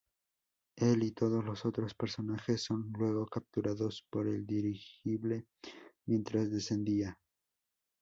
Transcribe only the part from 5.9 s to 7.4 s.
mientras descendía.